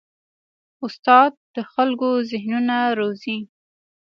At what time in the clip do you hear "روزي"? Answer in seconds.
2.99-3.37